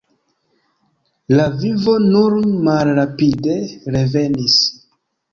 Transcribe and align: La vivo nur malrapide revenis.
La 1.39 1.43
vivo 1.63 1.93
nur 2.05 2.37
malrapide 2.67 3.53
revenis. 3.97 4.57